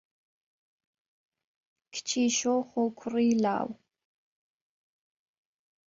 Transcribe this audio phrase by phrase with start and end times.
[1.93, 3.67] کچی شۆخ و کوڕی لاو